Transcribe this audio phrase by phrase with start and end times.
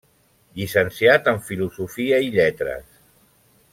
[0.59, 3.01] Llicenciat en Filosofia i Lletres.